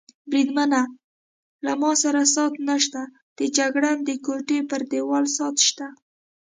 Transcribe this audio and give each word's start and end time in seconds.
بریدمنه، 0.29 0.81
له 1.65 1.71
ما 1.81 1.91
سره 2.03 2.21
ساعت 2.33 2.55
نشته، 2.69 3.01
د 3.37 3.39
جګړن 3.57 3.97
د 4.03 4.09
کوټې 4.25 4.59
پر 4.69 4.81
دېوال 4.91 5.25
ساعت 5.37 5.57
شته. 5.67 5.87